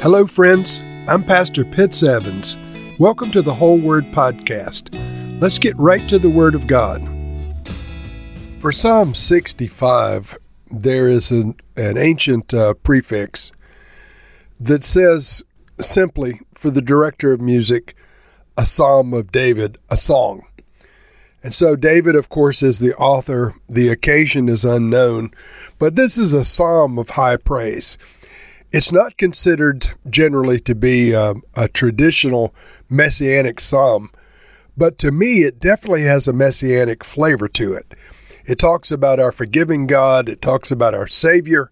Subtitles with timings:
[0.00, 0.84] Hello, friends.
[1.08, 2.56] I'm Pastor Pitts Evans.
[3.00, 4.94] Welcome to the Whole Word Podcast.
[5.40, 7.02] Let's get right to the Word of God.
[8.60, 10.38] For Psalm 65,
[10.70, 13.50] there is an, an ancient uh, prefix
[14.60, 15.42] that says
[15.80, 17.96] simply, for the director of music,
[18.56, 20.46] a psalm of David, a song.
[21.42, 23.52] And so, David, of course, is the author.
[23.68, 25.32] The occasion is unknown,
[25.76, 27.98] but this is a psalm of high praise.
[28.70, 32.54] It's not considered generally to be a, a traditional
[32.90, 34.10] messianic psalm,
[34.76, 37.94] but to me, it definitely has a messianic flavor to it.
[38.44, 41.70] It talks about our forgiving God, it talks about our Savior,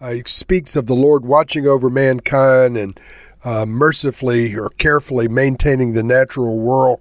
[0.00, 3.00] uh, it speaks of the Lord watching over mankind and
[3.42, 7.00] uh, mercifully or carefully maintaining the natural world.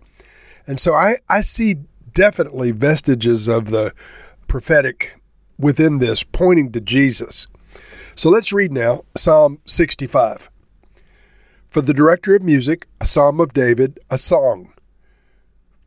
[0.66, 1.76] And so I, I see
[2.14, 3.94] definitely vestiges of the
[4.48, 5.20] prophetic
[5.58, 7.48] within this pointing to Jesus.
[8.18, 10.50] So let's read now Psalm 65.
[11.70, 14.72] For the director of music, a psalm of David, a song.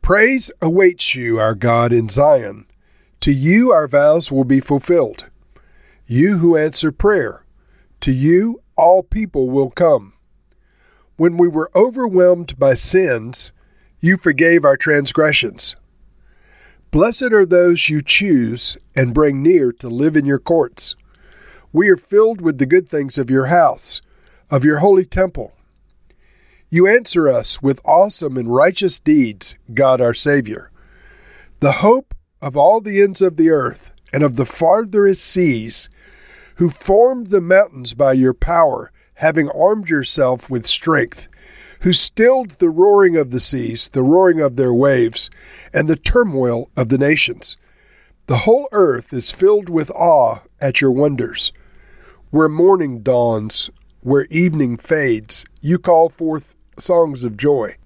[0.03, 2.66] Praise awaits you, our God, in Zion.
[3.20, 5.30] To you our vows will be fulfilled.
[6.05, 7.47] You who answer prayer,
[8.00, 10.12] to you all people will come.
[11.16, 13.53] When we were overwhelmed by sins,
[14.00, 15.77] you forgave our transgressions.
[16.91, 20.94] Blessed are those you choose and bring near to live in your courts.
[21.72, 24.00] We are filled with the good things of your house,
[24.50, 25.52] of your holy temple.
[26.70, 30.70] You answer us with awesome and righteous deeds, God our Savior.
[31.60, 35.91] The hope of all the ends of the earth and of the farthest seas,
[36.56, 41.28] who formed the mountains by your power, having armed yourself with strength,
[41.80, 45.28] who stilled the roaring of the seas, the roaring of their waves,
[45.72, 47.56] and the turmoil of the nations.
[48.29, 51.51] The whole earth is filled with awe at your wonders.
[52.31, 53.71] Where morning dawns,
[54.03, 57.77] where evening fades, you call forth songs of joy.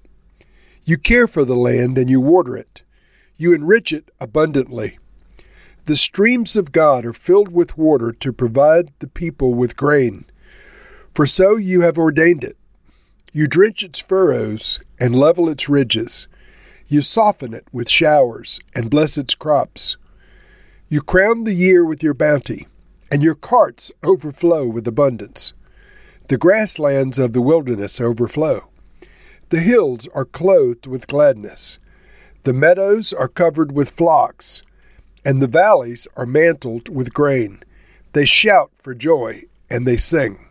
[0.85, 2.83] You care for the land and you water it.
[3.37, 4.99] You enrich it abundantly.
[5.85, 10.25] The streams of God are filled with water to provide the people with grain.
[11.15, 12.57] For so you have ordained it.
[13.33, 16.27] You drench its furrows and level its ridges.
[16.89, 19.97] You soften it with showers and bless its crops.
[20.93, 22.67] You crown the year with your bounty
[23.11, 25.55] and your carts overflow with abundance.
[26.29, 28.69] The grasslands of the wilderness overflow.
[29.49, 31.79] The hills are clothed with gladness.
[32.43, 34.63] The meadows are covered with flocks,
[35.25, 37.63] and the valleys are mantled with grain.
[38.13, 40.47] They shout for joy and they sing.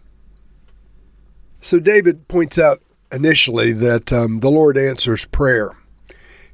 [1.60, 2.82] So David points out
[3.12, 5.78] initially that um, the Lord answers prayer.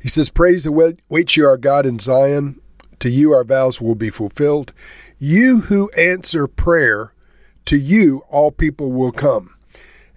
[0.02, 2.60] He says, Praise awaits you, our God in Zion.
[3.00, 4.74] To you our vows will be fulfilled.
[5.18, 7.14] You who answer prayer,
[7.66, 9.54] to you all people will come.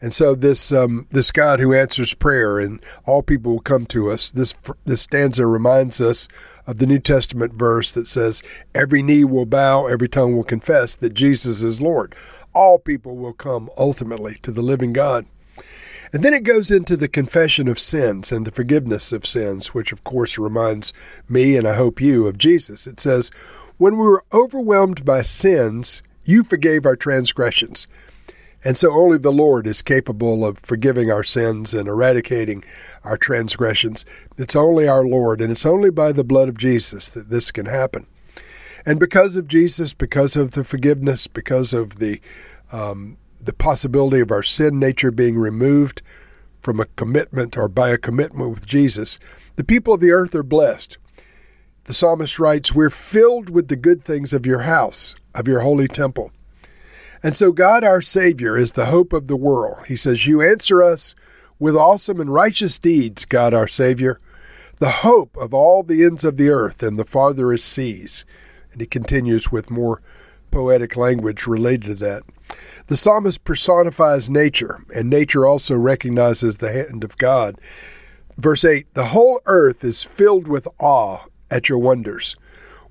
[0.02, 4.10] And so this um, this God who answers prayer and all people will come to
[4.10, 4.30] us.
[4.30, 4.54] This
[4.86, 6.26] this stanza reminds us
[6.66, 8.42] of the New Testament verse that says,
[8.74, 12.14] "Every knee will bow, every tongue will confess that Jesus is Lord."
[12.54, 15.26] All people will come ultimately to the living God.
[16.12, 19.93] And then it goes into the confession of sins and the forgiveness of sins, which
[19.93, 20.93] of course reminds
[21.28, 22.87] me and I hope you of Jesus.
[22.87, 23.31] It says,
[23.78, 27.87] when we were overwhelmed by sins, you forgave our transgressions.
[28.62, 32.62] And so only the Lord is capable of forgiving our sins and eradicating
[33.04, 34.04] our transgressions.
[34.37, 37.66] It's only our Lord, and it's only by the blood of Jesus that this can
[37.66, 38.06] happen.
[38.84, 42.21] And because of Jesus, because of the forgiveness, because of the
[42.71, 46.02] um, the possibility of our sin nature being removed
[46.60, 49.18] from a commitment or by a commitment with Jesus,
[49.56, 50.98] the people of the earth are blessed.
[51.84, 55.88] The psalmist writes, We're filled with the good things of your house, of your holy
[55.88, 56.30] temple.
[57.22, 59.86] And so, God, our Savior, is the hope of the world.
[59.86, 61.14] He says, You answer us
[61.58, 64.18] with awesome and righteous deeds, God, our Savior,
[64.78, 68.24] the hope of all the ends of the earth and the farthest seas.
[68.72, 70.00] And he continues with more
[70.50, 72.22] poetic language related to that.
[72.86, 77.56] The psalmist personifies nature, and nature also recognizes the hand of God.
[78.36, 82.36] Verse 8 The whole earth is filled with awe at your wonders.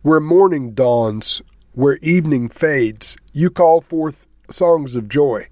[0.01, 1.41] Where morning dawns,
[1.73, 5.47] where evening fades, you call forth songs of joy.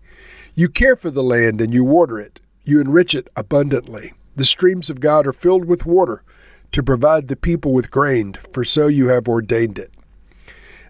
[0.56, 2.40] You care for the land and you water it.
[2.64, 4.14] You enrich it abundantly.
[4.36, 6.24] The streams of God are filled with water
[6.72, 9.92] to provide the people with grain, for so you have ordained it.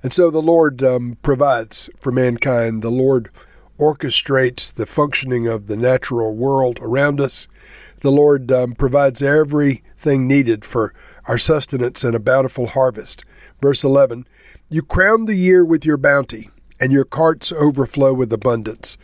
[0.03, 2.81] And so the Lord um, provides for mankind.
[2.81, 3.29] The Lord
[3.79, 7.47] orchestrates the functioning of the natural world around us.
[8.01, 10.94] The Lord um, provides everything needed for
[11.27, 13.25] our sustenance and a bountiful harvest.
[13.61, 14.25] Verse 11
[14.69, 16.49] You crown the year with your bounty,
[16.79, 18.97] and your carts overflow with abundance.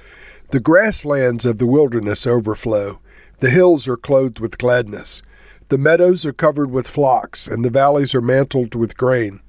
[0.52, 3.00] The grasslands of the wilderness overflow.
[3.40, 5.22] The hills are clothed with gladness.
[5.70, 9.42] The meadows are covered with flocks, and the valleys are mantled with grain.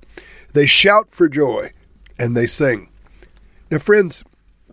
[0.54, 1.72] They shout for joy,
[2.16, 2.88] and they sing.
[3.72, 4.22] Now, friends,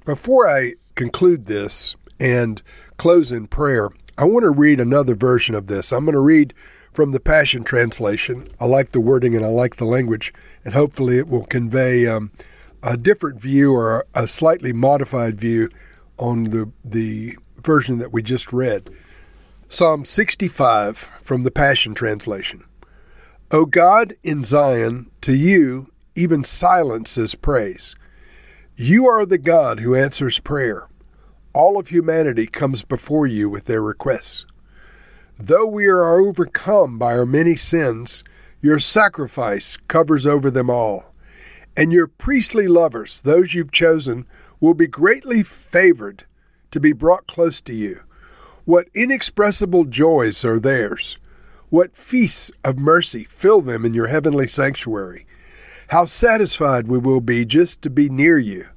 [0.06, 2.62] before I conclude this and
[2.98, 5.92] close in prayer, I want to read another version of this.
[5.92, 6.54] I'm going to read
[6.94, 8.48] from the Passion Translation.
[8.60, 10.32] I like the wording and I like the language,
[10.64, 12.32] and hopefully it will convey um,
[12.84, 15.68] a different view or a slightly modified view
[16.20, 18.92] on the, the version that we just read.
[19.68, 22.66] Psalm 65 from the Passion Translation.
[23.54, 27.98] O God in Zion, to you even silence is praise.
[28.78, 30.88] You are the God who answers prayer.
[31.54, 34.46] All of humanity comes before you with their requests.
[35.38, 38.24] Though we are overcome by our many sins,
[38.62, 41.14] your sacrifice covers over them all.
[41.76, 44.26] And your priestly lovers, those you've chosen,
[44.62, 46.24] will be greatly favored
[46.72, 48.00] to be brought close to you.
[48.64, 51.18] What inexpressible joys are theirs!
[51.72, 55.26] What feasts of mercy fill them in your heavenly sanctuary!
[55.88, 58.68] How satisfied we will be just to be near you.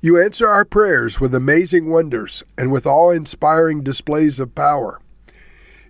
[0.00, 5.00] You answer our prayers with amazing wonders and with awe inspiring displays of power.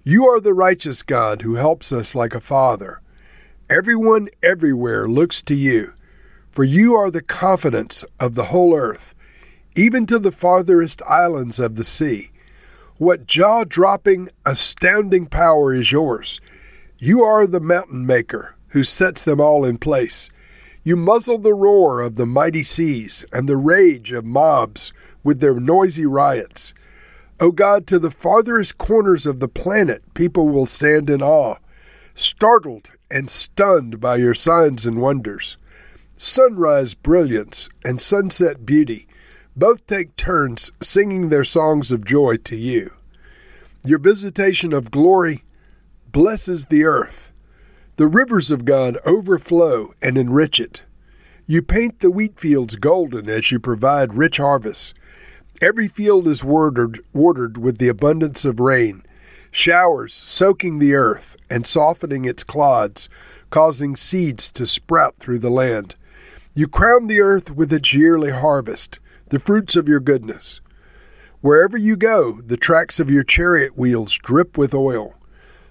[0.02, 3.02] You are the righteous God who helps us like a father.
[3.69, 5.92] Everyone everywhere looks to you,
[6.50, 9.14] for you are the confidence of the whole earth,
[9.76, 12.31] even to the farthest islands of the sea.
[13.00, 16.38] What jaw dropping, astounding power is yours!
[16.99, 20.29] You are the mountain maker who sets them all in place.
[20.82, 24.93] You muzzle the roar of the mighty seas and the rage of mobs
[25.25, 26.75] with their noisy riots.
[27.41, 31.56] O God, to the farthest corners of the planet, people will stand in awe,
[32.14, 35.56] startled and stunned by your signs and wonders.
[36.19, 39.06] Sunrise brilliance and sunset beauty
[39.60, 42.94] both take turns singing their songs of joy to you.
[43.84, 45.44] Your visitation of glory
[46.10, 47.30] blesses the earth.
[47.96, 50.84] The rivers of God overflow and enrich it.
[51.44, 54.94] You paint the wheat fields golden as you provide rich harvests.
[55.60, 59.02] Every field is watered, watered with the abundance of rain,
[59.50, 63.10] showers soaking the earth and softening its clods,
[63.50, 65.96] causing seeds to sprout through the land.
[66.54, 68.98] You crown the earth with its yearly harvest,
[69.30, 70.60] the fruits of your goodness.
[71.40, 75.14] Wherever you go, the tracks of your chariot wheels drip with oil.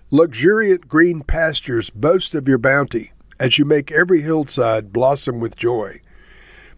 [0.09, 6.01] Luxuriant green pastures boast of your bounty as you make every hillside blossom with joy.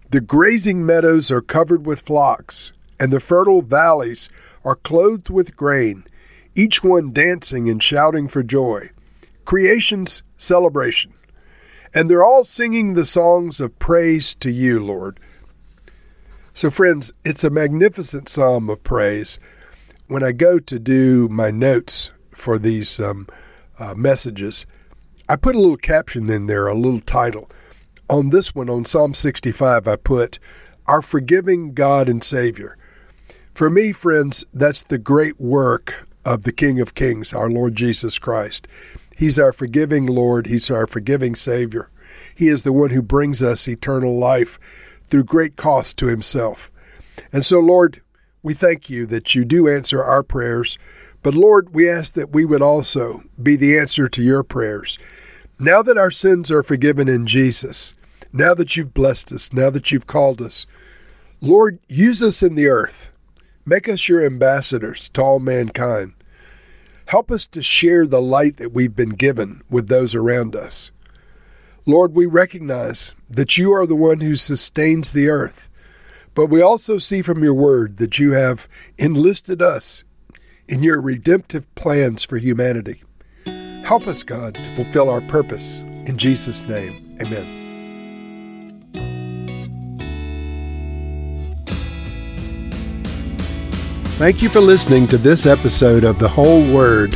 [0.09, 4.29] The grazing meadows are covered with flocks and the fertile valleys
[4.65, 6.03] are clothed with grain,
[6.55, 8.89] each one dancing and shouting for joy.
[9.45, 11.13] Creation's celebration.
[11.93, 15.19] And they're all singing the songs of praise to you, Lord.
[16.53, 19.39] So, friends, it's a magnificent psalm of praise.
[20.07, 23.27] When I go to do my notes for these um,
[23.79, 24.65] uh, messages,
[25.29, 27.49] I put a little caption in there, a little title.
[28.09, 30.39] On this one, on Psalm 65, I put,
[30.87, 32.77] Our Forgiving God and Savior.
[33.53, 38.19] For me, friends, that's the great work of the King of Kings, our Lord Jesus
[38.19, 38.67] Christ.
[39.17, 41.89] He's our forgiving Lord, He's our forgiving Savior.
[42.35, 44.59] He is the one who brings us eternal life
[45.11, 46.71] through great cost to Himself.
[47.31, 48.01] And so, Lord,
[48.41, 50.79] we thank you that you do answer our prayers,
[51.21, 54.97] but Lord, we ask that we would also be the answer to your prayers.
[55.59, 57.93] Now that our sins are forgiven in Jesus,
[58.33, 60.65] now that you've blessed us, now that you've called us,
[61.39, 63.11] Lord, use us in the earth
[63.65, 66.13] Make us your ambassadors to all mankind.
[67.05, 70.91] Help us to share the light that we've been given with those around us.
[71.85, 75.67] Lord, we recognize that you are the one who sustains the earth,
[76.35, 78.67] but we also see from your word that you have
[78.99, 80.03] enlisted us
[80.67, 83.01] in your redemptive plans for humanity.
[83.83, 85.79] Help us, God, to fulfill our purpose.
[85.79, 87.57] In Jesus' name, amen.
[94.19, 97.15] Thank you for listening to this episode of The Whole Word.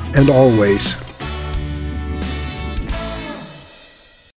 [0.15, 1.00] and always.